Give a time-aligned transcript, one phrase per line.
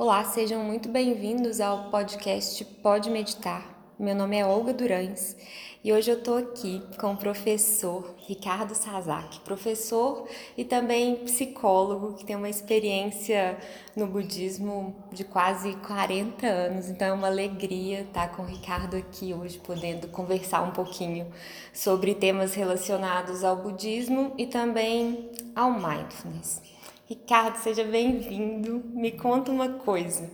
[0.00, 3.62] Olá, sejam muito bem-vindos ao podcast Pode Meditar.
[3.98, 5.36] Meu nome é Olga Durães
[5.84, 10.26] e hoje eu estou aqui com o professor Ricardo Sazak, professor
[10.56, 13.58] e também psicólogo que tem uma experiência
[13.94, 16.88] no budismo de quase 40 anos.
[16.88, 21.30] Então é uma alegria estar com o Ricardo aqui hoje, podendo conversar um pouquinho
[21.74, 26.79] sobre temas relacionados ao budismo e também ao mindfulness.
[27.10, 28.84] Ricardo, seja bem-vindo.
[28.94, 30.30] Me conta uma coisa.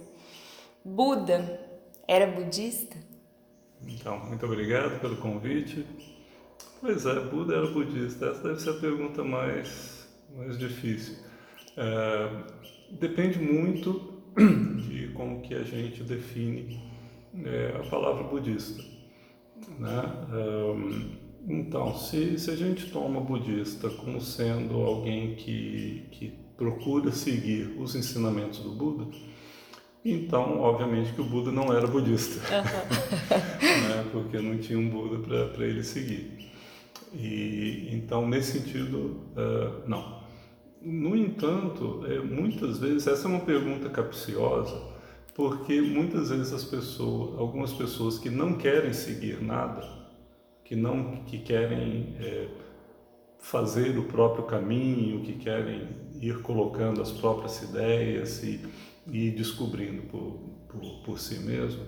[0.84, 1.58] Buda
[2.07, 2.98] era budista?
[3.89, 5.86] Então, muito obrigado pelo convite.
[6.79, 8.26] Pois é, Buda era budista.
[8.26, 11.17] Essa deve ser a pergunta mais, mais difícil.
[11.79, 12.44] É,
[12.90, 16.79] depende muito de como que a gente define
[17.43, 18.82] é, a palavra budista.
[19.79, 20.03] Né?
[20.31, 27.77] É, então, se, se a gente toma budista como sendo alguém que, que procura seguir
[27.79, 29.07] os ensinamentos do Buda,
[30.09, 32.62] então, obviamente, que o Buda não era budista, uhum.
[33.89, 34.05] né?
[34.13, 36.53] porque não tinha um Buda para ele seguir.
[37.13, 40.25] E então, nesse sentido, uh, não.
[40.81, 44.81] No entanto, é, muitas vezes essa é uma pergunta capciosa,
[45.35, 49.83] porque muitas vezes as pessoas, algumas pessoas que não querem seguir nada,
[50.65, 52.48] que não que querem é,
[53.41, 55.89] fazer o próprio caminho, que querem
[56.20, 58.61] ir colocando as próprias ideias e,
[59.06, 61.84] e descobrindo por, por, por, si mesmo,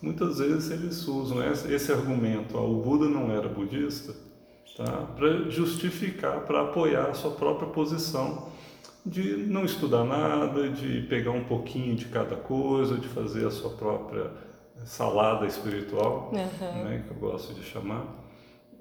[0.00, 4.14] muitas vezes eles usam esse, argumento, ó, o Buda não era budista,
[4.76, 5.08] tá?
[5.16, 8.48] para justificar, para apoiar a sua própria posição
[9.04, 13.70] de não estudar nada, de pegar um pouquinho de cada coisa, de fazer a sua
[13.70, 14.32] própria
[14.84, 16.84] salada espiritual, uhum.
[16.84, 18.04] né, que eu gosto de chamar.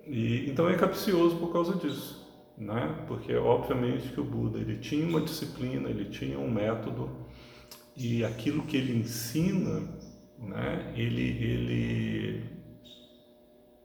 [0.05, 2.24] E, então é capcioso por causa disso,
[2.57, 3.03] né?
[3.07, 7.09] Porque obviamente que o Buda ele tinha uma disciplina, ele tinha um método
[7.95, 9.81] e aquilo que ele ensina,
[10.39, 10.93] né?
[10.95, 12.43] Ele ele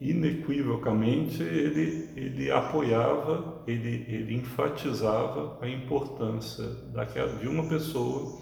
[0.00, 8.40] inequivocamente ele ele apoiava, ele ele enfatizava a importância daquela de uma pessoa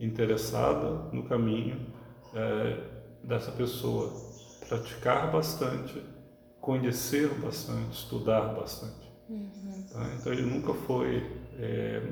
[0.00, 1.78] interessada no caminho
[2.34, 2.80] é,
[3.22, 4.12] dessa pessoa
[4.68, 6.02] praticar bastante
[6.62, 9.01] conhecer bastante, estudar bastante.
[9.28, 9.84] Uhum.
[9.92, 10.10] Tá?
[10.18, 11.24] Então ele nunca foi
[11.58, 12.02] é,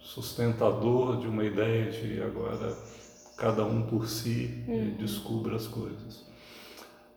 [0.00, 2.76] sustentador de uma ideia de agora
[3.36, 4.96] cada um por si uhum.
[4.98, 6.26] descubra as coisas.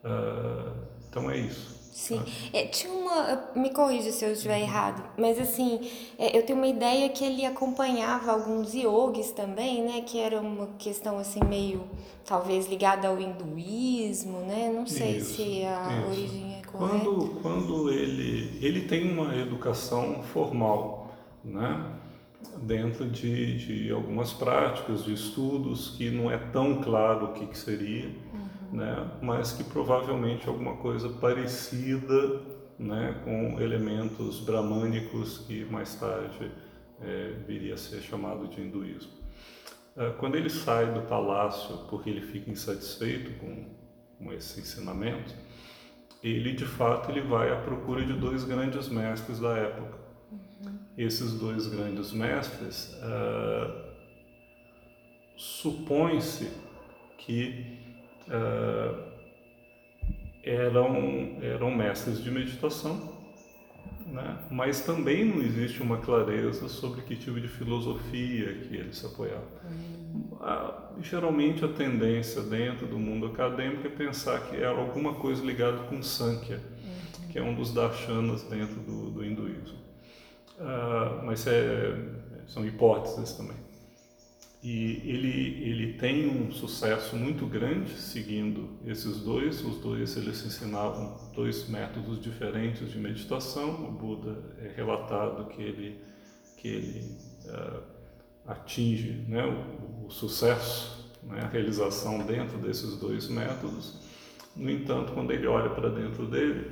[0.03, 0.71] Uh,
[1.09, 1.81] então é isso.
[1.91, 2.23] Sim.
[2.53, 3.51] É, tinha uma.
[3.53, 4.63] Me corrija se eu estiver uhum.
[4.63, 5.79] errado, mas assim,
[6.17, 10.01] é, eu tenho uma ideia que ele acompanhava alguns yogis também, né?
[10.01, 11.83] Que era uma questão assim meio
[12.25, 14.71] talvez ligada ao hinduísmo, né?
[14.73, 16.07] Não sei isso, se a isso.
[16.07, 17.05] origem correta.
[17.05, 21.97] Quando, quando ele, ele tem uma educação formal, né?
[22.63, 27.57] Dentro de, de algumas práticas, de estudos, que não é tão claro o que, que
[27.57, 28.07] seria.
[28.07, 29.11] Uhum né?
[29.21, 32.41] mas que provavelmente alguma coisa parecida
[32.79, 33.21] né?
[33.23, 36.51] com elementos bramânicos que mais tarde
[37.01, 39.11] é, viria a ser chamado de hinduísmo.
[39.97, 43.65] É, quando ele sai do palácio porque ele fica insatisfeito com,
[44.17, 45.33] com esse ensinamento,
[46.23, 49.97] ele de fato ele vai à procura de dois grandes mestres da época.
[50.31, 50.79] Uhum.
[50.97, 53.91] Esses dois grandes mestres uh,
[55.35, 56.51] supõe-se
[57.17, 57.77] que
[58.27, 59.11] uh,
[60.43, 63.15] eram, eram mestres de meditação,
[64.05, 64.37] né?
[64.49, 69.47] mas também não existe uma clareza sobre que tipo de filosofia que eles se apoiavam.
[69.63, 70.00] Uhum.
[71.01, 76.01] Geralmente a tendência dentro do mundo acadêmico é pensar que era alguma coisa ligada com
[76.01, 77.27] Sankhya, uhum.
[77.29, 79.79] que é um dos darshanas dentro do, do hinduísmo.
[80.59, 81.97] Uh, mas é,
[82.47, 83.57] são hipóteses também.
[84.63, 89.65] E ele, ele tem um sucesso muito grande seguindo esses dois.
[89.65, 93.87] Os dois eles ensinavam dois métodos diferentes de meditação.
[93.87, 95.99] O Buda é relatado que ele,
[96.57, 98.00] que ele uh,
[98.51, 103.99] atinge né, o, o sucesso, né, a realização dentro desses dois métodos.
[104.55, 106.71] No entanto, quando ele olha para dentro dele,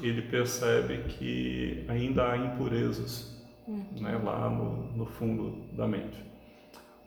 [0.00, 3.84] ele percebe que ainda há impurezas uhum.
[4.00, 6.30] né, lá no, no fundo da mente.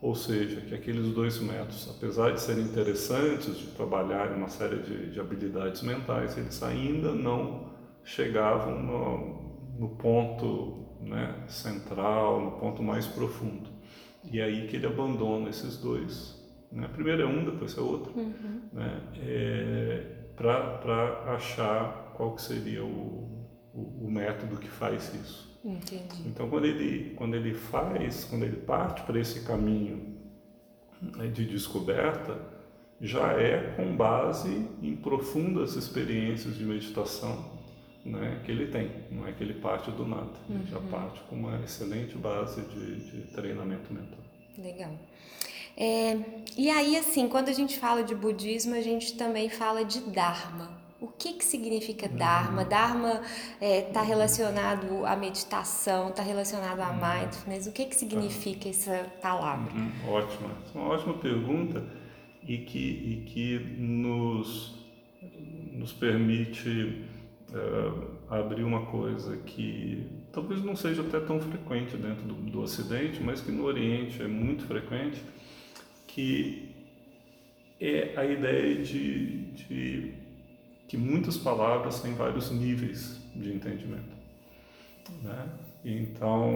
[0.02, 5.12] Ou seja, que aqueles dois métodos, apesar de serem interessantes, de trabalhar uma série de,
[5.12, 7.72] de habilidades mentais, eles ainda não
[8.04, 13.69] chegavam no, no ponto né, central, no ponto mais profundo.
[14.31, 16.42] E é aí que ele abandona esses dois.
[16.72, 16.88] Né?
[16.88, 18.62] Primeiro é um, depois é outro, uhum.
[18.74, 19.02] né?
[19.22, 20.06] é,
[20.36, 25.54] para achar qual que seria o, o, o método que faz isso.
[25.64, 26.28] Entendi.
[26.28, 30.18] Então, quando ele, quando ele faz, quando ele parte para esse caminho
[31.02, 32.38] né, de descoberta,
[33.00, 37.62] já é com base em profundas experiências de meditação
[38.06, 38.92] né, que ele tem.
[39.12, 40.32] Não é que ele parte do nada.
[40.50, 40.66] Ele uhum.
[40.68, 44.20] já parte com uma excelente base de, de treinamento mental.
[44.58, 44.92] Legal.
[45.76, 46.18] É,
[46.58, 50.84] e aí, assim, quando a gente fala de budismo, a gente também fala de Dharma.
[51.02, 52.62] O que, que significa Dharma?
[52.62, 52.70] Uhum.
[52.70, 53.22] Dharma
[53.54, 56.96] está é, tá relacionado à meditação, está relacionado à uhum.
[56.96, 57.68] mindfulness.
[57.68, 59.74] O que, que significa essa palavra?
[59.74, 59.92] Uhum.
[60.14, 61.84] Ótima, é uma ótima pergunta
[62.48, 64.76] e que, e que nos,
[65.74, 67.04] nos permite
[67.54, 73.22] uh, abrir uma coisa que talvez não seja até tão frequente dentro do, do Ocidente,
[73.22, 75.22] mas que no Oriente é muito frequente,
[76.08, 76.74] que
[77.80, 80.14] é a ideia de, de
[80.88, 84.14] que muitas palavras têm vários níveis de entendimento.
[85.22, 85.50] Né?
[85.84, 86.54] Então,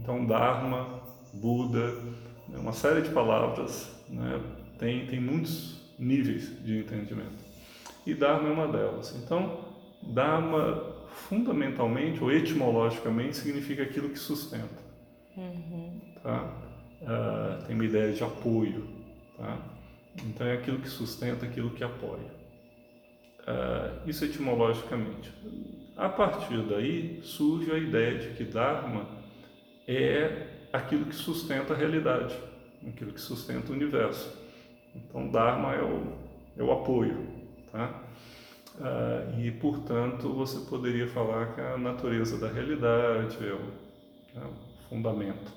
[0.00, 1.02] então Dharma,
[1.32, 1.92] Buda,
[2.48, 2.58] né?
[2.58, 4.40] uma série de palavras né?
[4.78, 7.44] tem, tem muitos níveis de entendimento.
[8.06, 9.14] E Dharma é uma delas.
[9.22, 9.73] Então,
[10.12, 14.82] Dharma, fundamentalmente ou etimologicamente, significa aquilo que sustenta.
[15.36, 16.00] Uhum.
[16.22, 16.52] Tá?
[17.02, 18.88] Uh, tem uma ideia de apoio.
[19.36, 19.58] Tá?
[20.24, 22.44] Então, é aquilo que sustenta, aquilo que apoia.
[23.40, 25.32] Uh, isso etimologicamente.
[25.96, 29.06] A partir daí surge a ideia de que Dharma
[29.86, 32.34] é aquilo que sustenta a realidade,
[32.86, 34.42] aquilo que sustenta o universo.
[34.94, 36.18] Então, Dharma é o,
[36.56, 37.26] é o apoio.
[37.70, 38.02] Tá?
[38.74, 44.88] Uh, e, portanto, você poderia falar que a natureza da realidade é o, é o
[44.88, 45.52] fundamento.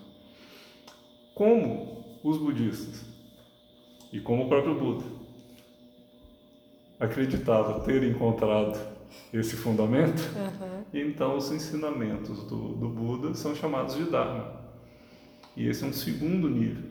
[1.34, 3.04] Como os budistas
[4.14, 5.06] e como o próprio Buda
[7.00, 8.78] acreditava ter encontrado
[9.34, 10.84] esse fundamento, uhum.
[10.94, 14.62] então os ensinamentos do, do Buda são chamados de Dharma.
[15.56, 16.84] E esse é um segundo nível.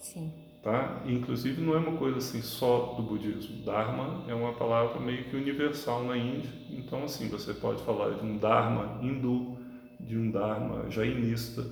[0.00, 0.45] Sim.
[0.66, 1.00] Tá?
[1.06, 3.62] Inclusive não é uma coisa assim só do budismo.
[3.62, 6.50] Dharma é uma palavra meio que universal na Índia.
[6.70, 9.58] Então assim, você pode falar de um Dharma hindu,
[10.00, 11.64] de um Dharma jainista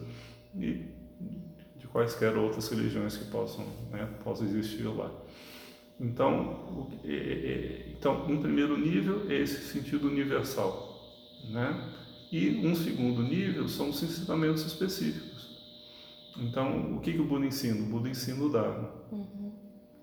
[0.54, 0.84] e
[1.76, 5.10] de quaisquer outras religiões que possam, né, possam existir lá.
[5.98, 11.18] Então, é, é, então, um primeiro nível é esse sentido universal,
[11.50, 11.92] né?
[12.30, 15.53] E um segundo nível são os ensinamentos específicos.
[16.36, 17.80] Então, o que, que o Buda ensina?
[17.80, 18.90] O Buda ensina o Dharma.
[19.12, 19.52] Uhum.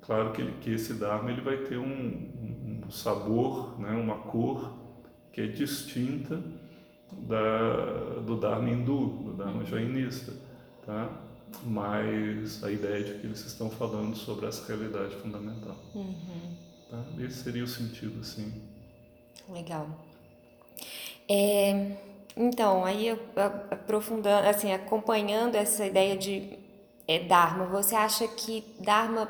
[0.02, 3.92] Claro que, ele, que esse Dharma ele vai ter um, um, um sabor, né?
[3.92, 4.78] uma cor
[5.32, 6.42] que é distinta
[7.12, 10.34] da, do Dharma hindu, do Dharma jainista,
[10.86, 11.10] tá?
[11.64, 15.78] mas a ideia de que eles estão falando sobre essa realidade fundamental.
[15.94, 16.56] Uhum.
[16.90, 17.04] Tá?
[17.20, 18.62] Esse seria o sentido, assim.
[19.50, 19.88] Legal.
[21.30, 21.98] É,
[22.36, 23.10] então, aí
[23.70, 26.58] aprofundando, assim, acompanhando essa ideia de
[27.08, 29.30] é, Dharma, você acha que Dharma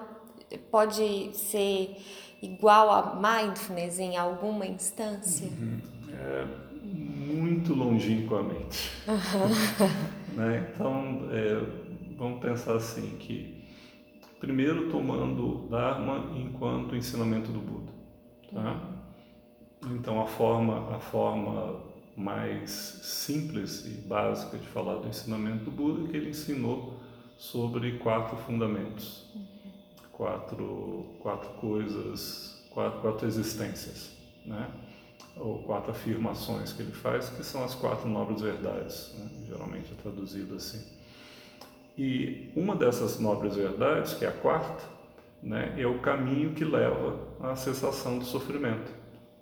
[0.69, 1.98] pode ser
[2.42, 5.48] igual a mindfulness em alguma instância?
[5.48, 5.80] Uhum.
[6.13, 6.45] É
[6.83, 8.92] muito longínquamente.
[9.07, 10.36] Uhum.
[10.38, 10.71] né?
[10.74, 13.62] Então, é, vamos pensar assim que
[14.39, 17.92] primeiro tomando Dharma enquanto ensinamento do Buda,
[18.51, 18.89] tá?
[19.92, 21.90] Então a forma a forma
[22.21, 27.00] mais simples e básica de falar do ensinamento do Buda que ele ensinou
[27.38, 29.25] sobre quatro fundamentos,
[30.12, 34.12] quatro quatro coisas, quatro, quatro existências,
[34.45, 34.69] né?
[35.38, 39.29] Ou quatro afirmações que ele faz, que são as quatro nobres verdades, né?
[39.48, 40.86] geralmente é traduzido assim.
[41.98, 44.84] E uma dessas nobres verdades, que é a quarta,
[45.41, 48.91] né, é o caminho que leva à cessação do sofrimento.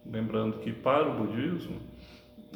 [0.05, 1.88] Lembrando que para o budismo,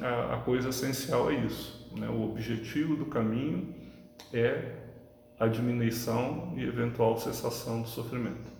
[0.02, 1.90] a, a coisa essencial é isso.
[1.98, 2.08] Né?
[2.10, 3.74] O objetivo do caminho
[4.32, 4.78] é
[5.40, 8.52] a diminuição e eventual cessação do sofrimento.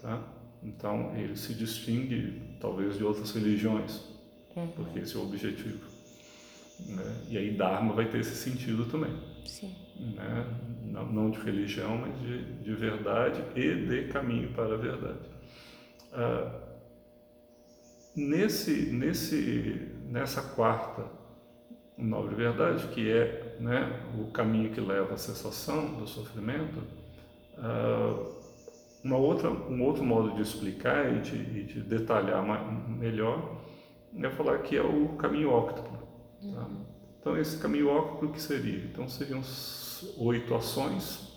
[0.00, 0.22] Tá?
[0.62, 4.02] Então, ele se distingue, talvez, de outras religiões,
[4.54, 4.68] uhum.
[4.68, 5.84] porque esse é o objetivo.
[6.86, 7.24] Né?
[7.28, 9.12] E aí, Dharma vai ter esse sentido também.
[9.98, 10.46] Né?
[10.96, 15.18] não, não de religião, mas de, de verdade e de caminho para a verdade.
[16.12, 16.60] Ah,
[18.14, 21.04] nesse, nesse, nessa quarta
[21.96, 26.82] nobre verdade, que é né, o caminho que leva à cessação do sofrimento,
[27.58, 28.36] ah,
[29.02, 32.44] uma outra, um outro modo de explicar e de, e de detalhar
[32.88, 33.62] melhor
[34.20, 35.96] é falar que é o caminho óctuplo.
[35.96, 36.46] Tá?
[36.46, 36.86] Uhum.
[37.20, 38.84] Então, esse caminho óctuplo que seria?
[38.84, 39.42] Então, seriam
[40.18, 41.28] oito ações,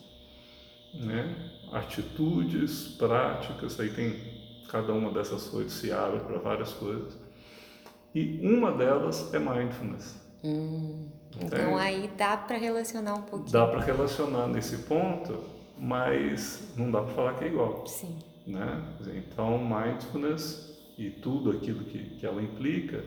[0.94, 1.52] né?
[1.72, 7.18] atitudes, práticas, aí tem cada uma dessas oito se abre para várias coisas.
[8.14, 10.20] E uma delas é mindfulness.
[10.44, 11.10] Hum.
[11.40, 13.52] Então aí dá para relacionar um pouquinho.
[13.52, 15.44] Dá para relacionar nesse ponto,
[15.78, 17.86] mas não dá para falar que é igual.
[17.86, 18.18] Sim.
[18.48, 18.84] Né?
[19.16, 23.04] Então, mindfulness e tudo aquilo que, que ela implica,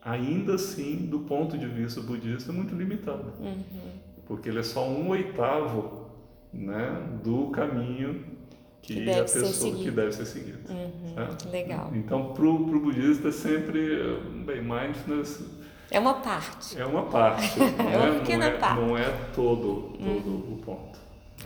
[0.00, 3.32] ainda assim, do ponto de vista budista, é muito limitado.
[3.40, 3.98] Uhum.
[4.26, 6.10] Porque ele é só um oitavo
[6.52, 8.37] né, do caminho
[8.82, 10.58] que, que a pessoa que deve ser seguida.
[10.70, 11.50] Uhum.
[11.50, 11.90] Legal.
[11.94, 15.58] Então, para o budista, é sempre, bem, mindfulness
[15.90, 16.78] é uma parte.
[16.78, 17.58] É uma parte.
[17.58, 18.80] Não é uma pequena não é, parte.
[18.80, 20.54] Não é todo, todo uhum.
[20.54, 20.98] o ponto.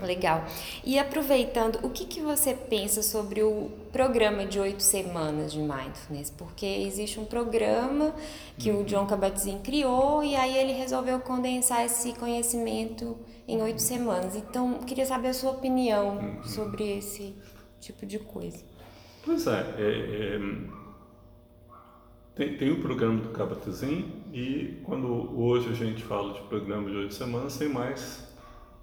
[0.07, 0.45] Legal.
[0.85, 6.31] E aproveitando, o que, que você pensa sobre o programa de oito semanas de Mindfulness?
[6.31, 8.15] Porque existe um programa
[8.59, 8.83] que uhum.
[8.83, 13.17] o John Kabat-Zinn criou e aí ele resolveu condensar esse conhecimento
[13.47, 14.37] em oito semanas.
[14.37, 16.43] Então, queria saber a sua opinião uhum.
[16.45, 17.35] sobre esse
[17.81, 18.65] tipo de coisa.
[19.25, 20.41] Pois é, é, é
[22.35, 26.97] tem, tem o programa do Kabat-Zinn e quando hoje a gente fala de programa de
[26.97, 28.27] oito semanas, tem mais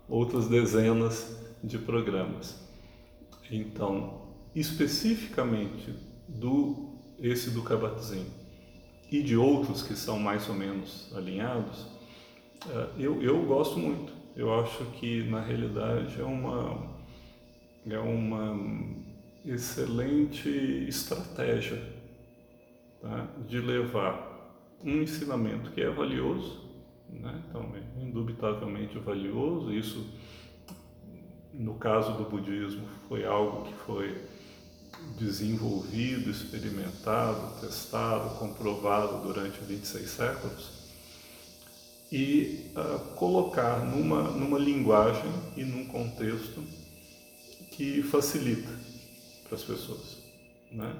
[0.10, 2.60] outras dezenas de programas.
[3.52, 4.22] Então,
[4.56, 5.94] especificamente
[6.28, 6.90] do
[7.20, 8.26] esse do Kabat-Zinn
[9.12, 11.86] e de outros que são mais ou menos alinhados,
[12.70, 14.14] eh, eu, eu gosto muito.
[14.36, 16.98] Eu acho que na realidade é uma
[17.90, 18.58] é uma
[19.46, 20.50] excelente
[20.88, 21.82] estratégia
[23.02, 23.28] tá?
[23.48, 24.30] de levar
[24.84, 26.69] um ensinamento que é valioso
[27.12, 27.44] né?
[27.50, 29.74] Então, é indubitavelmente valioso.
[29.74, 30.06] Isso,
[31.54, 34.16] no caso do budismo, foi algo que foi
[35.18, 40.80] desenvolvido, experimentado, testado, comprovado durante 26 séculos.
[42.12, 46.64] E uh, colocar numa, numa linguagem e num contexto
[47.72, 48.70] que facilita
[49.48, 50.18] para as pessoas.
[50.72, 50.92] Né?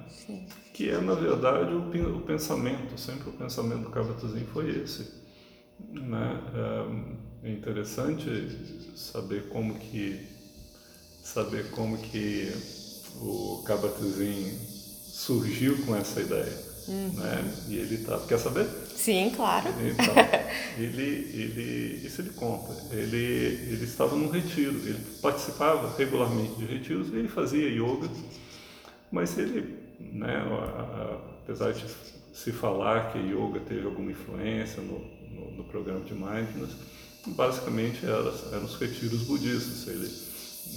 [0.72, 5.19] Que é, na verdade, o, o pensamento, sempre o pensamento do Kabat-Zinn foi esse
[5.92, 6.40] né?
[7.42, 8.28] É, é interessante
[8.96, 10.28] saber como que
[11.22, 12.52] saber como que
[13.20, 14.58] o Kabat-Zinn
[15.04, 16.70] surgiu com essa ideia.
[16.88, 17.12] Uhum.
[17.14, 17.54] Né?
[17.68, 18.18] E ele tá.
[18.26, 18.66] Quer saber?
[18.96, 19.68] Sim, claro.
[19.80, 20.14] Então,
[20.76, 22.74] ele, ele, isso ele conta.
[22.92, 28.08] Ele, ele estava num retiro, ele participava regularmente de retiros, ele fazia yoga,
[29.10, 30.42] mas ele, né,
[31.42, 31.84] apesar de
[32.32, 36.74] se falar que yoga teve alguma influência no, no, no programa de Mindfulness,
[37.28, 40.10] basicamente era, eram os retiros budistas, ele,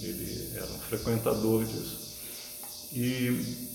[0.03, 2.03] ele era um frequentador disso.
[2.93, 3.73] E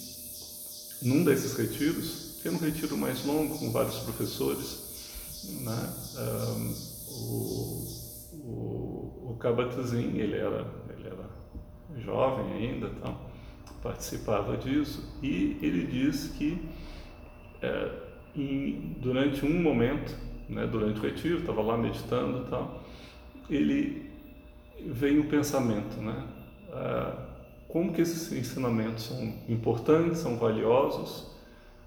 [1.02, 4.88] num desses retiros, que um retiro mais longo, com vários professores,
[5.62, 5.94] né,
[6.56, 6.74] um,
[7.08, 7.86] o,
[8.32, 10.66] o, o Kabat-Zinn, ele era,
[10.96, 11.30] ele era
[12.00, 13.20] jovem ainda, então,
[13.82, 16.58] participava disso, e ele diz que
[17.62, 17.90] é,
[18.34, 20.16] em, durante um momento
[20.48, 22.82] né, durante o retiro, estava lá meditando e tal,
[23.50, 24.10] ele
[24.86, 26.26] veio o pensamento, né?
[26.72, 27.26] Ah,
[27.68, 31.30] como que esses ensinamentos são importantes, são valiosos,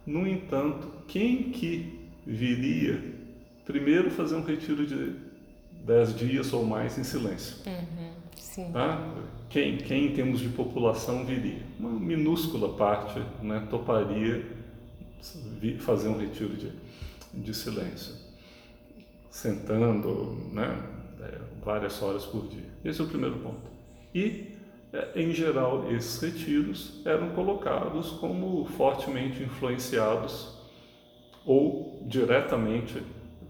[0.05, 3.03] no entanto, quem que viria
[3.65, 5.15] primeiro fazer um retiro de
[5.83, 7.57] dez dias ou mais em silêncio?
[7.65, 8.71] Uhum.
[8.71, 9.13] Tá?
[9.49, 11.63] Quem, quem em termos de população viria?
[11.79, 14.45] Uma minúscula parte né, toparia
[15.79, 16.71] fazer um retiro de,
[17.33, 18.20] de silêncio
[19.31, 20.77] sentando né,
[21.21, 22.69] é, várias horas por dia.
[22.83, 23.71] Esse é o primeiro ponto.
[24.13, 24.57] E,
[24.91, 30.59] é, em geral, esses retiros eram colocados como fortemente influenciados
[31.45, 33.01] ou diretamente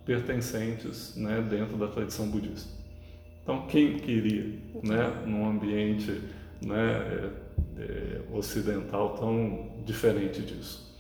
[0.06, 2.70] pertencentes né, dentro da tradição budista.
[3.42, 6.22] Então, quem queria, né, num ambiente
[6.64, 7.32] né,
[7.78, 10.91] é, ocidental tão diferente disso?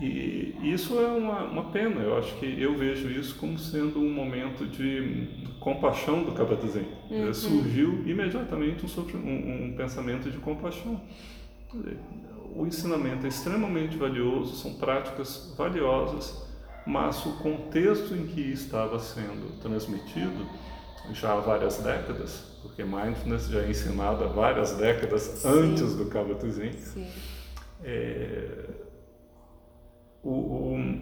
[0.00, 4.10] E isso é uma, uma pena, eu acho que eu vejo isso como sendo um
[4.10, 5.28] momento de
[5.60, 6.86] compaixão do Kabat-Zinn.
[7.10, 7.34] Uhum.
[7.34, 10.98] Surgiu imediatamente um, um, um pensamento de compaixão.
[12.56, 16.48] O ensinamento é extremamente valioso, são práticas valiosas,
[16.86, 20.46] mas o contexto em que estava sendo transmitido
[21.12, 25.48] já há várias décadas, porque mindfulness já é ensinado há várias décadas Sim.
[25.48, 26.72] antes do Kabat-Zinn,
[27.84, 28.64] é,
[30.22, 31.00] o, o,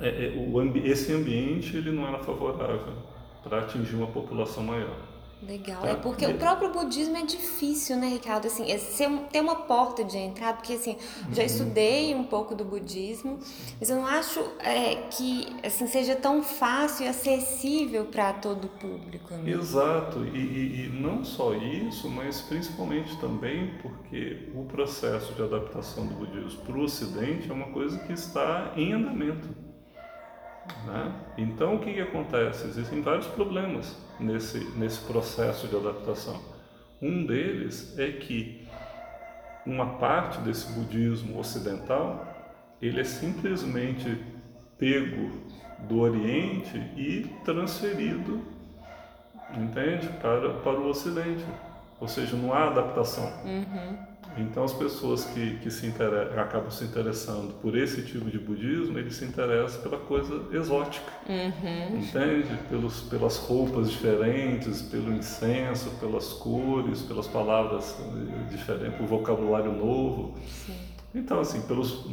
[0.00, 2.94] é, é, o esse ambiente ele não era favorável
[3.42, 5.09] para atingir uma população maior.
[5.42, 5.88] Legal, tá?
[5.88, 8.46] é porque o próprio budismo é difícil, né, Ricardo?
[8.46, 10.96] Assim, é ser, ter uma porta de entrada, porque assim,
[11.32, 11.46] já uhum.
[11.46, 13.38] estudei um pouco do budismo,
[13.78, 18.68] mas eu não acho é, que assim seja tão fácil e acessível para todo o
[18.68, 19.32] público.
[19.32, 19.52] Né?
[19.52, 26.06] Exato, e, e, e, não só isso, mas principalmente também porque o processo de adaptação
[26.06, 29.69] do budismo para o Ocidente é uma coisa que está em andamento.
[30.86, 31.12] Né?
[31.38, 32.66] Então, o que, que acontece?
[32.66, 36.40] Existem vários problemas nesse, nesse processo de adaptação.
[37.00, 38.66] Um deles é que
[39.64, 42.26] uma parte desse budismo ocidental
[42.80, 44.22] ele é simplesmente
[44.78, 45.30] pego
[45.80, 48.42] do Oriente e transferido,
[49.54, 51.44] entende, para, para o Ocidente.
[52.00, 53.30] Ou seja, não há adaptação.
[53.44, 54.09] Uhum.
[54.36, 55.92] Então, as pessoas que, que se
[56.36, 61.98] acabam se interessando por esse tipo de budismo, eles se interessam pela coisa exótica, uhum.
[61.98, 62.58] entende?
[62.68, 67.96] Pelos, pelas roupas diferentes, pelo incenso, pelas cores, pelas palavras
[68.50, 70.38] diferentes, pelo vocabulário novo.
[70.46, 70.76] Sim.
[71.14, 72.06] Então, assim, pelos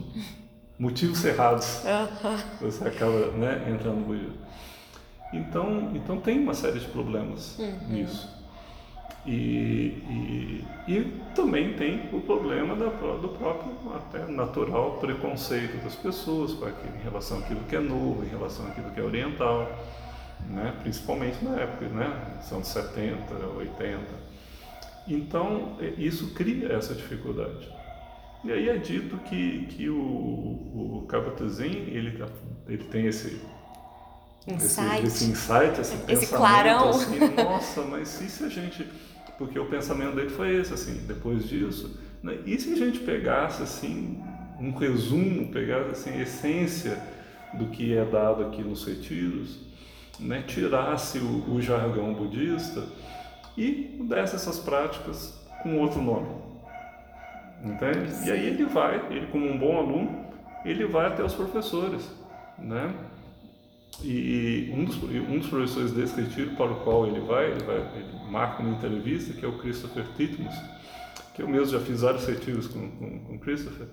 [0.77, 2.37] motivos errados, uhum.
[2.61, 4.47] você acaba né, entrando no budismo.
[5.33, 7.89] Então, então, tem uma série de problemas uhum.
[7.89, 8.36] nisso.
[9.27, 16.53] E, e, e, também tem o problema da, do próprio até natural preconceito das pessoas
[16.53, 19.69] com aquilo, em relação àquilo que é novo, em relação àquilo que é oriental,
[20.49, 20.73] né?
[20.81, 22.39] principalmente na época, né?
[22.41, 23.99] são 70, 80.
[25.09, 27.69] Então, é, isso cria essa dificuldade.
[28.45, 32.23] E aí é dito que, que o, o Kabat-Zinn, ele,
[32.65, 33.41] ele tem esse
[34.47, 36.91] insight, esse, esse insight, esse, esse clarão.
[36.91, 38.87] Assim, nossa, mas e se a gente
[39.37, 42.39] porque o pensamento dele foi esse, assim, depois disso, né?
[42.45, 44.23] e se a gente pegasse, assim,
[44.59, 47.01] um resumo, pegasse, assim, a essência
[47.53, 49.59] do que é dado aqui nos retiros,
[50.19, 50.43] né?
[50.47, 52.83] tirasse o, o jargão budista
[53.55, 56.29] e desse essas práticas com outro nome,
[57.63, 58.27] entende?
[58.27, 60.25] E aí ele vai, ele como um bom aluno,
[60.65, 62.09] ele vai até os professores,
[62.57, 62.93] né?
[64.03, 67.77] E um dos, um dos professores desse retiro para o qual ele vai, ele, vai,
[67.77, 70.53] ele marca uma entrevista, que é o Christopher Titmus,
[71.33, 73.87] que eu mesmo já fiz vários retiros com, com, com Christopher,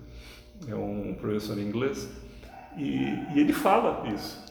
[0.68, 2.10] é um professor inglês,
[2.76, 4.44] e, e, ele fala isso.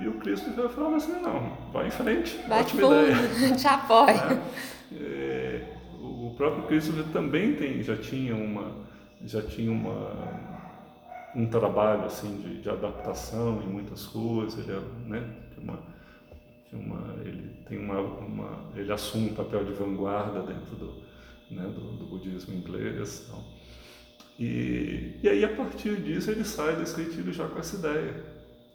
[0.00, 3.56] E o Christopher fala assim, não, vai em frente, Bate ótima fundo, ideia.
[3.56, 4.08] te apoio.
[4.10, 8.72] É, é, o próprio Christopher também tem, já tinha uma,
[9.24, 10.57] já tinha uma
[11.34, 15.78] um trabalho assim de, de adaptação em muitas coisas, ele é, né, uma,
[16.72, 20.94] uma, ele tem uma, uma, ele assume um papel de vanguarda dentro do,
[21.50, 23.44] né, do, do budismo inglês, então.
[24.38, 28.24] e, e aí a partir disso ele sai desse retiro já com essa ideia,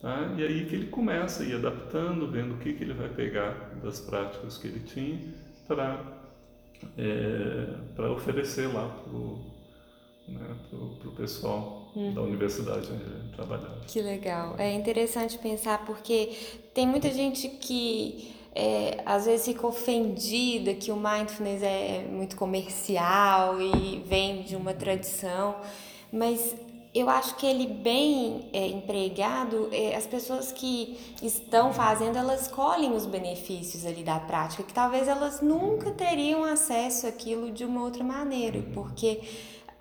[0.01, 0.33] tá?
[0.37, 3.71] E aí que ele começa a ir adaptando, vendo o que que ele vai pegar
[3.81, 5.19] das práticas que ele tinha
[5.67, 5.99] para
[6.97, 9.53] é, oferecer lá para
[10.27, 12.13] né, para o pessoal uhum.
[12.13, 13.81] da universidade onde trabalhava.
[13.87, 14.55] Que legal.
[14.57, 16.31] É interessante pensar porque
[16.73, 23.59] tem muita gente que é, às vezes fica ofendida que o mindfulness é muito comercial
[23.59, 25.55] e vem de uma tradição,
[26.11, 26.55] mas
[26.93, 32.93] eu acho que ele bem é, empregado, é, as pessoas que estão fazendo, elas colhem
[32.93, 38.03] os benefícios ali da prática, que talvez elas nunca teriam acesso àquilo de uma outra
[38.03, 38.71] maneira, uhum.
[38.73, 39.21] porque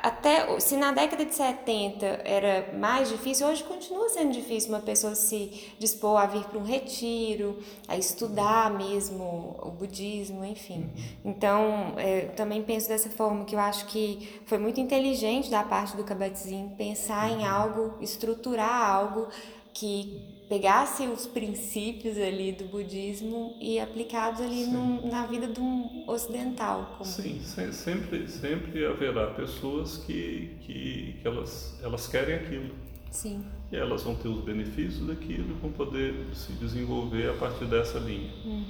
[0.02, 5.14] até se na década de 70 era mais difícil, hoje continua sendo difícil uma pessoa
[5.14, 10.90] se dispor a vir para um retiro, a estudar mesmo o budismo, enfim.
[11.24, 15.62] Então, é, eu também penso dessa forma, que eu acho que foi muito inteligente da
[15.62, 19.28] parte do Kabat-Zinn pensar em algo, estruturar algo
[19.72, 26.04] que pegasse os princípios ali do budismo e aplicados ali num, na vida de um
[26.06, 26.96] ocidental.
[26.98, 27.08] Como...
[27.08, 32.74] Sim, sempre, sempre haverá pessoas que, que, que elas, elas querem aquilo.
[33.10, 33.42] Sim.
[33.70, 37.98] E elas vão ter os benefícios daquilo e vão poder se desenvolver a partir dessa
[37.98, 38.30] linha.
[38.44, 38.64] Uhum.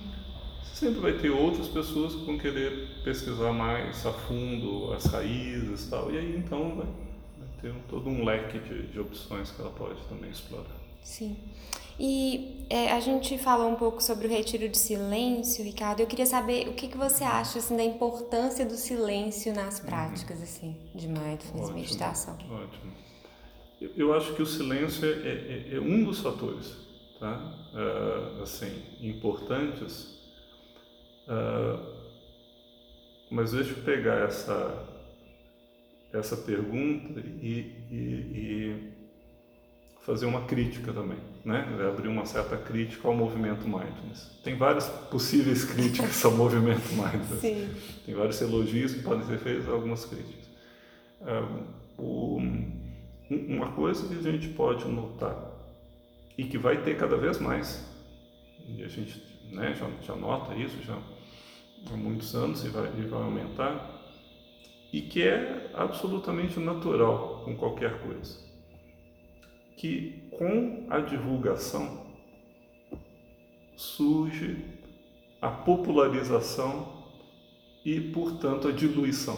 [0.63, 5.91] Sempre vai ter outras pessoas que vão querer pesquisar mais a fundo as raízes e
[5.91, 6.13] tal.
[6.13, 10.01] E aí então vai, vai ter todo um leque de, de opções que ela pode
[10.09, 10.82] também explorar.
[11.03, 11.37] Sim.
[11.99, 16.01] E é, a gente falou um pouco sobre o retiro de silêncio, Ricardo.
[16.01, 19.87] Eu queria saber o que, que você acha assim, da importância do silêncio nas uhum.
[19.87, 22.35] práticas assim, de mindfulness, ótimo, meditação.
[22.51, 22.93] Ótimo.
[23.97, 26.73] Eu acho que o silêncio é, é, é um dos fatores,
[27.19, 27.37] tá?
[27.75, 30.19] Uh, assim, importantes.
[31.27, 32.03] Uh,
[33.31, 34.89] mas deixa eu pegar essa
[36.13, 38.92] essa pergunta e, e, e
[40.03, 41.65] fazer uma crítica também, né?
[41.89, 44.31] abrir uma certa crítica ao movimento mindfulness.
[44.43, 47.41] Tem várias possíveis críticas ao movimento mindfulness.
[47.41, 47.69] Sim.
[48.05, 50.51] Tem vários elogios que podem ser feitos, algumas críticas.
[53.31, 55.51] uma coisa que a gente pode notar
[56.37, 57.87] e que vai ter cada vez mais,
[58.67, 60.99] e a gente né, já, já nota isso já
[61.93, 64.01] há muitos anos e vai, e vai aumentar,
[64.93, 68.52] e que é absolutamente natural com qualquer coisa
[69.77, 72.07] que com a divulgação
[73.77, 74.65] surge
[75.41, 77.03] a popularização
[77.85, 79.37] e, portanto, a diluição.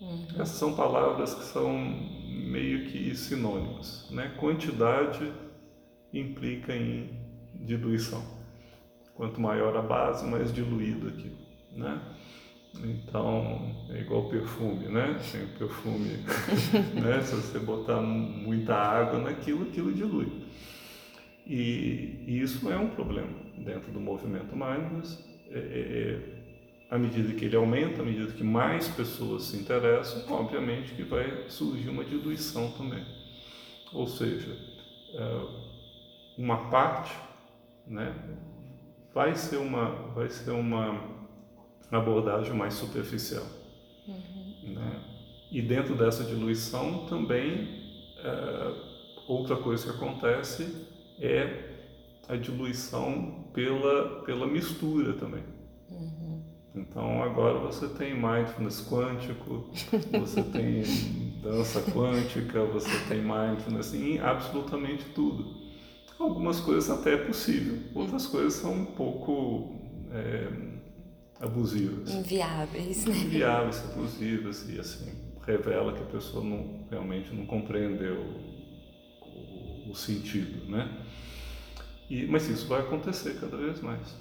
[0.00, 0.26] Uhum.
[0.34, 1.72] Essas são palavras que são
[2.28, 4.08] meio que sinônimas.
[4.10, 4.34] Né?
[4.38, 5.32] Quantidade
[6.12, 7.18] implica em
[7.54, 8.22] diluição.
[9.14, 11.38] Quanto maior a base, mais diluído aquilo.
[11.72, 12.00] Né?
[12.80, 15.18] Então, é igual perfume, né?
[15.30, 16.16] Tem perfume,
[17.00, 17.20] né?
[17.22, 20.46] Se você botar muita água naquilo, aquilo dilui.
[21.46, 25.22] E, e isso é um problema dentro do movimento mindfulness.
[25.50, 26.42] É, é, é,
[26.90, 31.44] à medida que ele aumenta, à medida que mais pessoas se interessam, obviamente que vai
[31.48, 33.04] surgir uma diluição também.
[33.92, 34.56] Ou seja,
[35.14, 35.46] é,
[36.38, 37.14] uma parte,
[37.86, 38.14] né?
[39.14, 41.11] Vai ser uma, vai ser uma
[41.98, 43.44] abordagem mais superficial.
[44.06, 44.74] Uhum.
[44.74, 45.00] Né?
[45.50, 47.82] E dentro dessa diluição também
[48.18, 48.72] é,
[49.26, 50.86] outra coisa que acontece
[51.20, 51.70] é
[52.28, 55.42] a diluição pela, pela mistura também.
[55.90, 56.42] Uhum.
[56.74, 59.70] Então agora você tem mindfulness quântico,
[60.18, 60.82] você tem
[61.42, 65.60] dança quântica, você tem mindfulness em absolutamente tudo.
[66.18, 69.74] Algumas coisas até é possível, outras coisas são um pouco
[70.12, 70.48] é,
[71.42, 72.08] abusivas.
[72.08, 73.16] Inviáveis, né?
[73.16, 75.12] Inviáveis, abusivas e assim,
[75.44, 78.20] revela que a pessoa não, realmente não compreendeu
[79.20, 81.04] o, o sentido, né?
[82.08, 84.16] E, mas isso vai acontecer cada vez mais.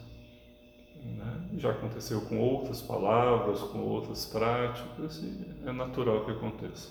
[1.03, 1.49] Né?
[1.57, 6.89] Já aconteceu com outras palavras, com outras práticas, e é natural que aconteça.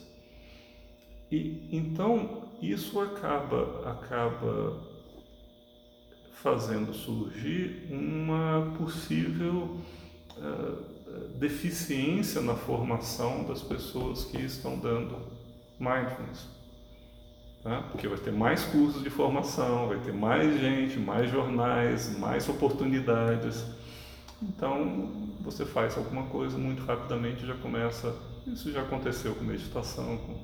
[1.30, 4.88] E então isso acaba, acaba
[6.32, 9.78] fazendo surgir uma possível
[11.38, 15.16] deficiência na formação das pessoas que estão dando
[15.78, 16.46] mindfulness.
[17.62, 17.82] Tá?
[17.90, 23.64] Porque vai ter mais cursos de formação, vai ter mais gente, mais jornais, mais oportunidades.
[24.42, 28.14] Então, você faz alguma coisa muito rapidamente já começa.
[28.46, 30.38] Isso já aconteceu com meditação, com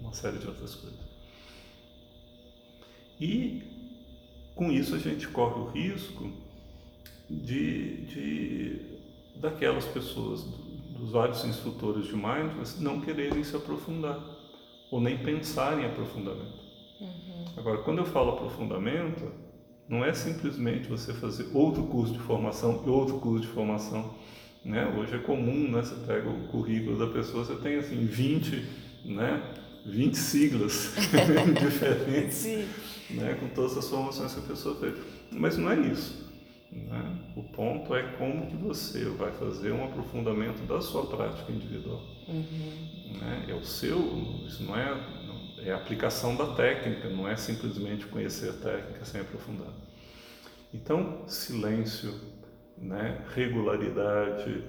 [0.00, 1.00] uma série de outras coisas.
[3.20, 3.62] E
[4.54, 6.30] com isso a gente corre o risco
[7.28, 8.93] de, de
[9.36, 10.42] daquelas pessoas,
[10.98, 14.18] dos vários instrutores de mindfulness, não quererem se aprofundar
[14.90, 16.64] ou nem pensarem em aprofundamento.
[17.00, 17.44] Uhum.
[17.56, 19.30] Agora, quando eu falo aprofundamento,
[19.88, 24.14] não é simplesmente você fazer outro curso de formação e outro curso de formação.
[24.64, 24.86] Né?
[24.96, 25.82] Hoje é comum, né?
[25.82, 28.64] você pega o currículo da pessoa, você tem assim 20,
[29.04, 29.42] né?
[29.84, 30.94] 20 siglas
[31.60, 32.44] diferentes,
[33.10, 33.36] né?
[33.38, 34.94] com todas as formações que a pessoa fez.
[35.30, 36.23] Mas não é isso.
[36.74, 37.18] Né?
[37.36, 42.02] O ponto é como que você vai fazer um aprofundamento da sua prática individual.
[42.26, 43.18] Uhum.
[43.20, 43.46] Né?
[43.48, 43.98] É o seu,
[44.46, 45.00] isso não é,
[45.58, 49.72] é a aplicação da técnica, não é simplesmente conhecer a técnica sem aprofundar.
[50.72, 52.12] Então, silêncio,
[52.76, 53.24] né?
[53.32, 54.64] regularidade,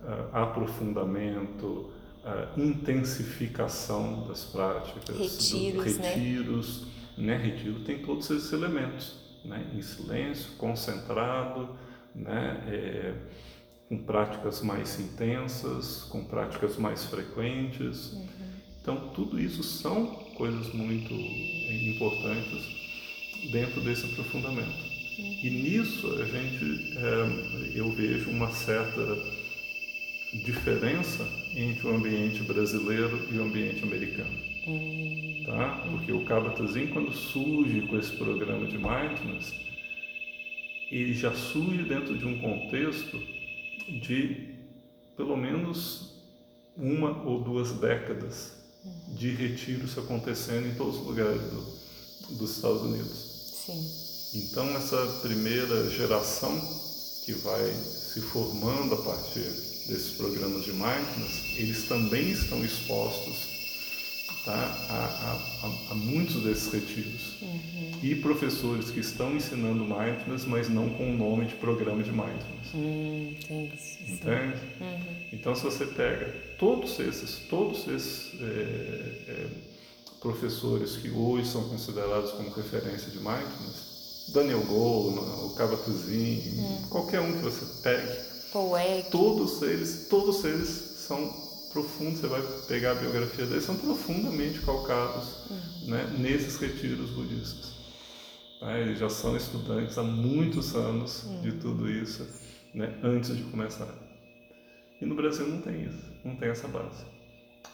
[0.00, 1.92] uh, aprofundamento,
[2.24, 6.86] uh, intensificação das práticas, retiros, do, retiros
[7.18, 7.36] né?
[7.36, 7.36] né?
[7.36, 11.76] Retiro tem todos esses elementos né, em silêncio, concentrado,
[12.14, 13.14] né, é,
[13.88, 18.12] com práticas mais intensas, com práticas mais frequentes.
[18.12, 18.26] Uhum.
[18.80, 22.82] Então, tudo isso são coisas muito importantes
[23.50, 24.92] dentro desse aprofundamento.
[25.18, 25.38] Uhum.
[25.42, 29.41] E nisso a gente, é, eu vejo uma certa
[30.32, 34.38] diferença entre o ambiente brasileiro e o ambiente americano.
[34.66, 35.42] Hum.
[35.44, 35.86] Tá?
[35.90, 39.52] Porque o Kabatazinho, quando surge com esse programa de mindfulness,
[40.90, 43.18] ele já surge dentro de um contexto
[43.88, 44.52] de
[45.16, 46.12] pelo menos
[46.76, 48.52] uma ou duas décadas
[49.08, 53.64] de retiros acontecendo em todos os lugares do, dos Estados Unidos.
[53.66, 54.02] Sim.
[54.34, 56.58] Então, essa primeira geração
[57.24, 63.52] que vai se formando a partir desses programas de mindfulness, eles também estão expostos
[64.44, 64.52] tá?
[64.88, 67.40] a, a, a muitos desses retiros.
[67.40, 67.98] Uhum.
[68.02, 72.74] E professores que estão ensinando mindfulness, mas não com o nome de programa de mindfulness.
[72.74, 73.34] Hum,
[74.08, 74.54] Entende?
[74.80, 75.16] Uhum.
[75.32, 76.26] Então, se você pega
[76.58, 78.44] todos esses, todos esses é,
[79.28, 79.46] é,
[80.20, 83.92] professores que hoje são considerados como referência de mindfulness,
[84.28, 86.82] Daniel Goleman, o Kabat-Zinn, hum.
[86.88, 88.31] qualquer um que você pegue,
[89.10, 91.32] todos eles, todos eles são
[91.72, 95.90] profundos, você vai pegar a biografia deles, são profundamente calcados uhum.
[95.90, 97.72] né, nesses retiros budistas.
[98.60, 98.78] Tá?
[98.78, 101.40] Eles já são estudantes há muitos anos uhum.
[101.40, 102.28] de tudo isso,
[102.74, 103.88] né, antes de começar.
[105.00, 107.04] E no Brasil não tem isso, não tem essa base.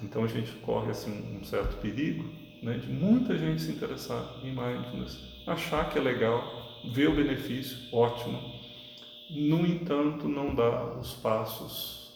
[0.00, 2.24] Então a gente corre assim, um certo perigo
[2.62, 6.42] né, de muita gente se interessar em mindfulness, achar que é legal,
[6.94, 8.57] ver o benefício, ótimo,
[9.30, 12.12] no entanto, não dá os passos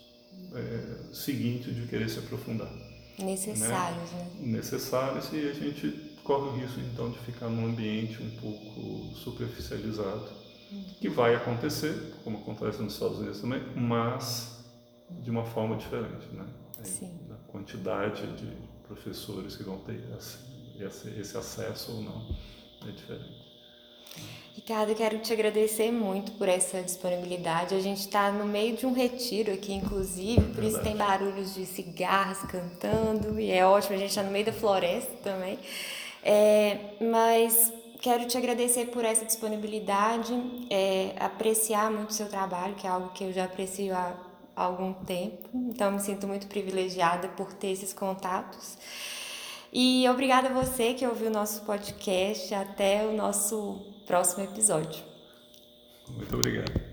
[0.55, 2.73] é, seguintes de querer se aprofundar.
[3.19, 4.31] Necessários, né?
[4.41, 4.47] né?
[4.57, 10.29] Necessários e a gente corre o risco então de ficar num ambiente um pouco superficializado,
[10.71, 10.85] uhum.
[11.01, 14.65] que vai acontecer, como acontece nos Estados Unidos também, mas
[15.23, 16.47] de uma forma diferente, né?
[16.83, 17.27] Sim.
[17.29, 18.51] Da quantidade de
[18.87, 20.03] professores que vão ter
[20.81, 22.37] esse, esse acesso ou não
[22.89, 23.43] é diferente.
[24.55, 27.75] Ricardo, quero te agradecer muito por essa disponibilidade.
[27.75, 31.65] A gente está no meio de um retiro aqui, inclusive, por isso tem barulhos de
[31.65, 35.59] cigarros cantando, e é ótimo, a gente está no meio da floresta também.
[36.23, 40.33] É, mas quero te agradecer por essa disponibilidade,
[40.69, 44.15] é, apreciar muito o seu trabalho, que é algo que eu já aprecio há
[44.55, 48.77] algum tempo, então me sinto muito privilegiada por ter esses contatos.
[49.73, 52.55] E obrigada a você que ouviu o nosso podcast.
[52.55, 55.03] Até o nosso próximo episódio.
[56.09, 56.92] Muito obrigado.